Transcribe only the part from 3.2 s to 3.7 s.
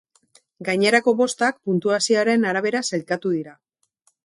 dira.